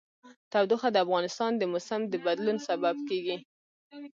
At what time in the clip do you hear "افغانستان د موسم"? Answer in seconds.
1.05-2.01